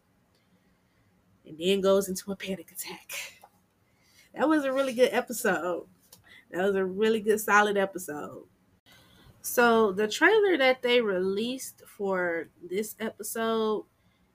[1.48, 3.38] and then goes into a panic attack.
[4.34, 5.86] That was a really good episode.
[6.50, 8.44] That was a really good, solid episode.
[9.42, 13.84] So, the trailer that they released for this episode,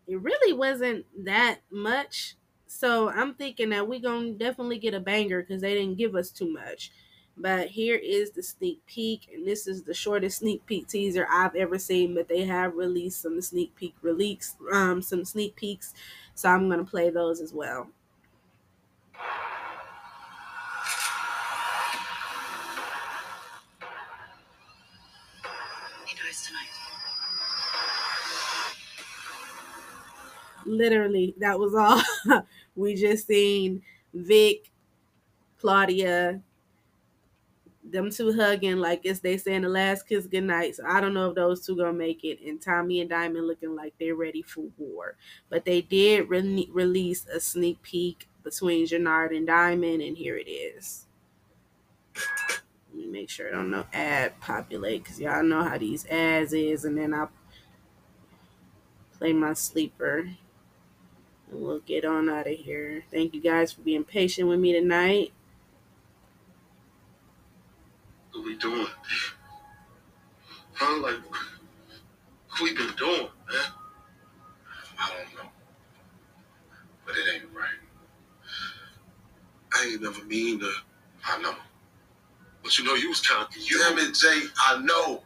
[0.08, 2.36] it really wasn't that much.
[2.68, 6.16] So, I'm thinking that we're going to definitely get a banger because they didn't give
[6.16, 6.92] us too much.
[7.36, 11.56] But here is the sneak peek, and this is the shortest sneak peek teaser I've
[11.56, 12.14] ever seen.
[12.14, 15.94] But they have released some sneak peek release, um, some sneak peeks
[16.36, 17.88] so I'm going to play those as well.
[26.06, 26.68] He dies tonight.
[30.66, 32.02] Literally, that was all.
[32.76, 33.82] we just seen
[34.14, 34.72] Vic,
[35.60, 36.42] Claudia,
[37.84, 40.76] them two hugging like it's they saying the last kiss goodnight.
[40.76, 42.40] So I don't know if those two gonna make it.
[42.42, 45.16] And Tommy and Diamond looking like they're ready for war.
[45.50, 50.50] But they did re- release a sneak peek between Jenard and Diamond, and here it
[50.50, 51.06] is.
[52.16, 56.54] Let me make sure I don't know ad populate because y'all know how these ads
[56.54, 57.32] is, and then I'll
[59.18, 60.30] play my sleeper.
[61.50, 63.04] And we'll get on out of here.
[63.12, 65.34] Thank you guys for being patient with me tonight.
[68.44, 68.88] What we doing?
[70.74, 71.02] Huh?
[71.02, 71.16] Like,
[72.50, 73.72] what we been doing, man?
[75.00, 75.50] I don't know.
[77.06, 77.80] But it ain't right.
[79.74, 80.70] I ain't never mean to.
[81.26, 81.56] I know.
[82.62, 83.56] But you know, you was kind of.
[83.56, 84.42] You Damn it, Jay.
[84.58, 85.24] I know.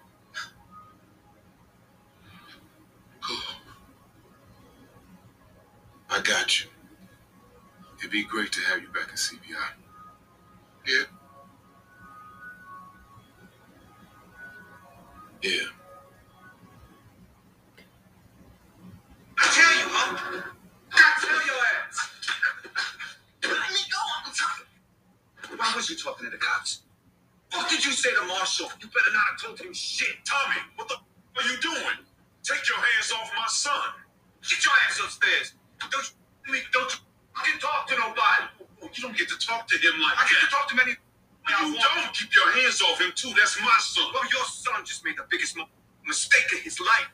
[6.12, 6.68] I got you.
[7.98, 9.72] It'd be great to have you back at CBI.
[10.86, 11.17] Yeah.
[15.44, 15.72] Yeah.
[19.40, 20.42] I tell you, huh?
[20.94, 22.12] I tell your ass.
[23.44, 24.80] Let me go, Uncle Tommy.
[25.60, 26.82] Why was you talking to the cops?
[27.54, 28.70] What did you say to Marshall?
[28.82, 30.18] You better not have told him shit.
[30.26, 31.06] Tommy, what the f-
[31.38, 31.98] are you doing?
[32.44, 33.90] Take your hands off my son.
[34.44, 35.54] Get your ass upstairs.
[35.80, 36.06] Don't
[36.50, 37.00] you, don't you
[37.36, 38.48] fucking talk to nobody.
[38.96, 40.28] You don't get to talk to him like I that.
[40.28, 40.98] I get to talk to him
[41.50, 43.30] you don't keep your hands off him too.
[43.38, 44.06] That's my son.
[44.14, 45.58] Well, your son just made the biggest
[46.06, 47.10] mistake of his life.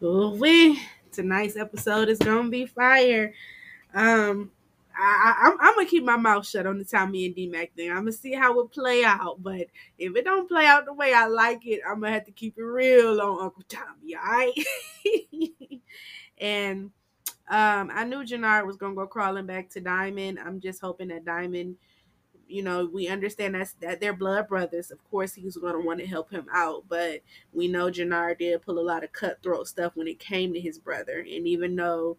[0.00, 0.80] Oh, we
[1.12, 3.34] tonight's episode is gonna be fire.
[3.94, 4.52] Um,
[4.96, 7.90] I, I, am gonna keep my mouth shut on the Tommy and D Mac thing.
[7.90, 9.66] I'm gonna see how it play out, but
[9.98, 12.58] if it don't play out the way I like it, I'm gonna have to keep
[12.58, 14.14] it real on Uncle Tommy.
[14.14, 14.52] All right.
[16.38, 16.90] and
[17.48, 20.38] um, I knew Jenard was gonna go crawling back to Diamond.
[20.38, 21.76] I'm just hoping that Diamond
[22.48, 24.90] you know, we understand that's that they're blood brothers.
[24.90, 27.20] Of course, he's going to want to help him out, but
[27.52, 30.78] we know Jenard did pull a lot of cutthroat stuff when it came to his
[30.78, 31.18] brother.
[31.18, 32.16] And even though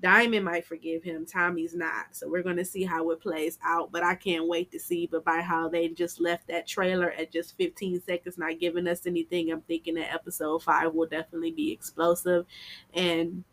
[0.00, 2.06] Diamond might forgive him, Tommy's not.
[2.12, 3.92] So we're going to see how it plays out.
[3.92, 5.06] But I can't wait to see.
[5.06, 9.06] But by how they just left that trailer at just 15 seconds, not giving us
[9.06, 12.46] anything, I'm thinking that episode five will definitely be explosive.
[12.94, 13.44] And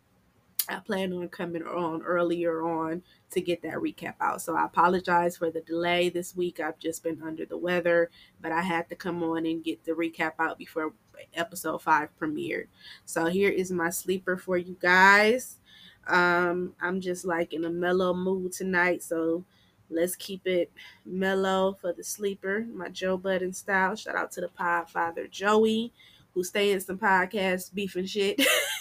[0.68, 4.42] I plan on coming on earlier on to get that recap out.
[4.42, 6.60] So I apologize for the delay this week.
[6.60, 8.10] I've just been under the weather,
[8.40, 10.92] but I had to come on and get the recap out before
[11.34, 12.66] episode five premiered.
[13.04, 15.56] So here is my sleeper for you guys.
[16.06, 19.44] Um, I'm just like in a mellow mood tonight, so
[19.90, 20.70] let's keep it
[21.04, 22.66] mellow for the sleeper.
[22.72, 23.94] My Joe Budden style.
[23.94, 25.92] Shout out to the pod father Joey
[26.34, 28.40] who stay in some podcast beef and shit.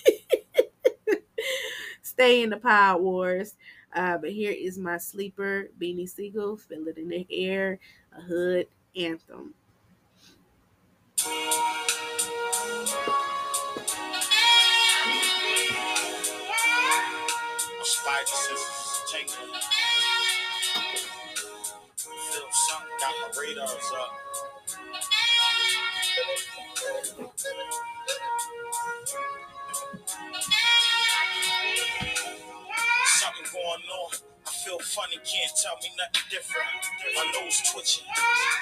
[2.17, 3.53] stay in the pod wars.
[3.95, 7.79] Uh, but here is my sleeper, Beanie Sigel, Feel It in the Air,
[8.17, 8.65] a hood
[8.95, 9.53] anthem.
[22.99, 24.11] Got my radars up.
[33.77, 36.81] I feel funny, can't tell me nothing different.
[37.13, 38.07] My nose twitching,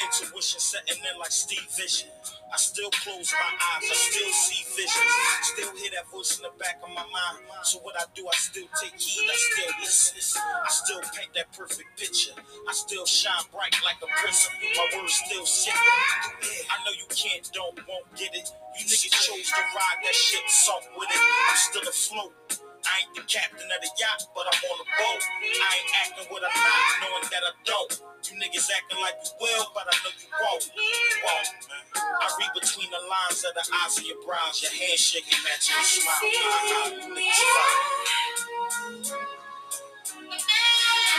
[0.03, 2.09] intuition setting in like Steve Vision.
[2.51, 5.13] I still close my eyes, I still see visions.
[5.55, 7.47] Still hear that voice in the back of my mind.
[7.63, 10.41] So what I do, I still take heed, I still listen.
[10.43, 12.35] I still paint that perfect picture.
[12.67, 14.51] I still shine bright like a prism.
[14.75, 15.73] My words still sick.
[15.75, 18.49] I know you can't, don't, won't get it.
[18.79, 21.21] You niggas chose to ride that shit, sunk with it.
[21.21, 22.64] I'm still afloat.
[22.95, 25.19] I ain't the captain of the yacht, but I'm on the boat.
[25.19, 27.91] I ain't acting what I'm not, knowing that I don't.
[28.23, 30.63] You niggas acting like you will, but I know you won't.
[30.79, 31.83] You won't, man.
[32.23, 35.75] I read between the lines of the eyes of your brows, your handshake and matching
[35.75, 37.19] your smile.
[37.19, 37.43] Niggas.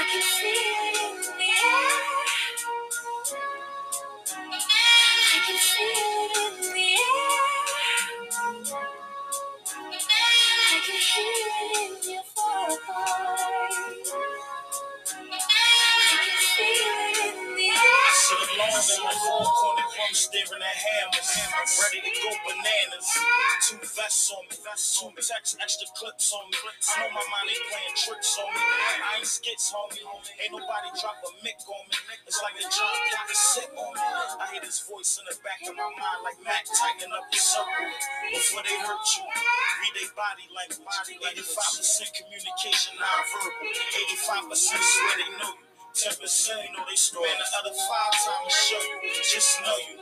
[0.00, 1.92] I can feel it in the air.
[5.28, 7.36] I can feel it in the air.
[10.72, 11.55] I can hear
[12.68, 13.65] heart.
[18.76, 21.28] Alone in corner staring at hammers,
[21.80, 23.08] ready to go bananas.
[23.64, 26.60] Two vests on me, two text, extra clips on me.
[26.60, 28.60] I know my mind ain't playing tricks on me.
[28.60, 30.04] I ain't skits, homie.
[30.04, 31.96] Ain't nobody drop a mic on me.
[32.28, 34.04] It's like they trying to a sick on me.
[34.40, 37.40] I hear this voice in the back of my mind like Mac tighten up your
[37.40, 37.88] circle
[38.28, 39.24] before they hurt you.
[39.24, 40.84] Read their body language.
[41.16, 44.52] 85% communication non-verbal.
[44.52, 45.65] 85% swear they know you.
[45.96, 46.12] 10%
[46.76, 49.08] know they spend the other five times show you.
[49.32, 49.96] Just know you.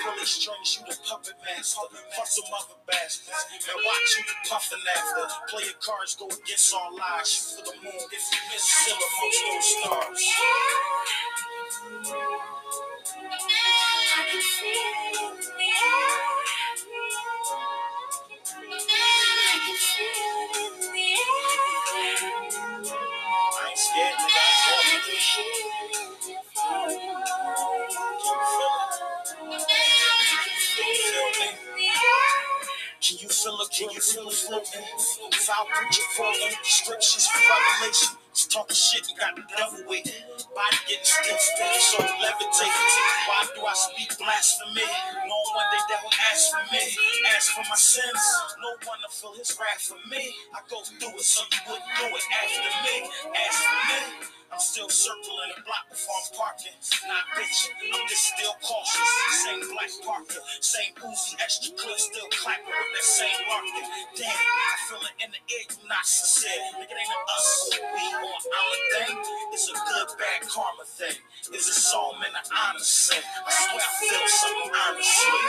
[0.00, 1.84] Pull their strings, you the puppet master.
[2.16, 3.44] Fuck some other bastards.
[3.68, 5.28] And watch you puffing after.
[5.52, 7.28] Play your cards, go against all lies.
[7.28, 8.00] Shoot for the moon.
[8.16, 10.24] If you miss, still amongst those stars.
[14.16, 15.05] I can feel it
[25.36, 25.52] can you.
[25.52, 27.00] hear it.
[27.96, 29.78] I can you feel it air.
[33.00, 33.70] Can you feel it?
[33.72, 34.82] Can you feel it floating?
[36.64, 38.16] Scriptures for revelation.
[38.34, 40.12] Just talking shit and got the devil waiting.
[40.54, 41.40] Body getting stiff,
[41.80, 43.05] so levitating.
[43.26, 44.86] Why do I speak blasphemy?
[45.26, 46.82] Knowing one that will ask for me.
[47.34, 48.22] Ask for my sins.
[48.62, 50.30] No one to feel his wrath for me.
[50.54, 53.10] I go through it so you wouldn't do it after me.
[53.34, 54.30] Ask for me.
[54.52, 56.78] I'm still circling the block before I'm parking.
[57.04, 59.10] Not bitching, I'm just still cautious.
[59.42, 63.86] Same black Parker, same Uzi, extra clip, still clapping with that same larkin.
[64.14, 66.62] Damn, I feel it in the air, you not sincere.
[66.78, 69.18] Nigga, it ain't us we or our thing.
[69.52, 71.18] It's a good, bad karma thing.
[71.52, 75.40] It's a soul and an honest I swear I feel something honestly.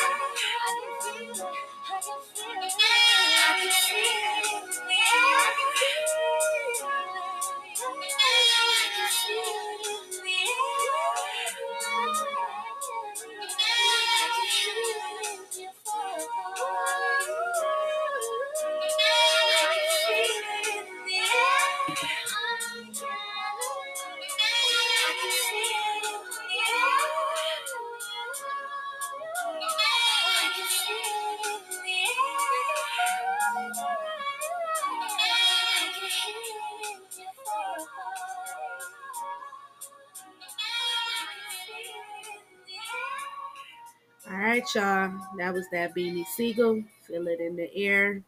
[44.30, 45.14] All right, y'all.
[45.38, 46.84] That was that Beanie Sigel.
[47.08, 48.22] Feel it in the air.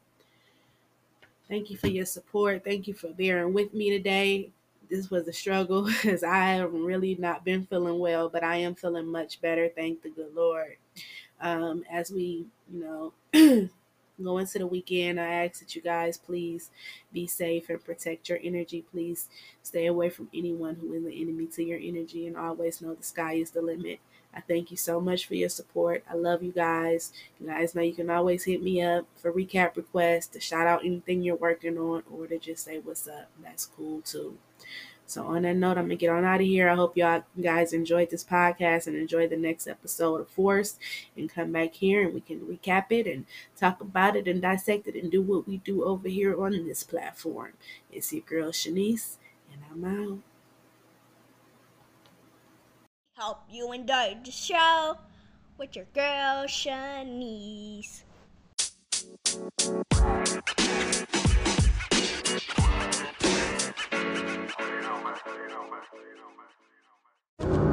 [1.50, 2.64] Thank you for your support.
[2.64, 4.52] Thank you for bearing with me today.
[4.89, 8.76] This was a struggle because I have really not been feeling well, but I am
[8.76, 9.68] feeling much better.
[9.68, 10.78] Thank the good Lord.
[11.41, 13.14] Um, as we, you know,
[14.24, 16.70] go into the weekend, I ask that you guys please
[17.12, 18.86] be safe and protect your energy.
[18.89, 19.28] Please
[19.64, 23.04] stay away from anyone who is the enemy to your energy and always know the
[23.04, 24.00] sky is the limit.
[24.34, 26.03] I thank you so much for your support.
[26.09, 27.11] I love you guys.
[27.39, 30.86] You guys know you can always hit me up for recap requests, to shout out
[30.86, 33.30] anything you're working on, or to just say what's up.
[33.41, 34.38] That's cool too.
[35.09, 36.69] So on that note, I'm gonna get on out of here.
[36.69, 40.77] I hope y'all guys enjoyed this podcast and enjoy the next episode of Force
[41.17, 43.25] and come back here and we can recap it and
[43.57, 46.84] talk about it and dissect it and do what we do over here on this
[46.84, 47.53] platform.
[47.91, 49.15] It's your girl Shanise
[49.51, 50.28] and I'm out.
[53.20, 54.95] Hope you enjoyed the show
[55.57, 58.03] with your girl Shanise.
[67.41, 67.68] you.